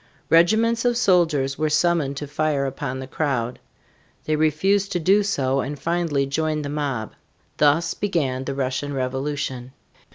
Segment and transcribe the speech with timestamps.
[0.31, 3.59] Regiments of soldiers were summoned to fire upon the crowd.
[4.25, 7.11] They refused to do so and finally joined the mob.
[7.57, 9.73] Thus began the Russian Revolution.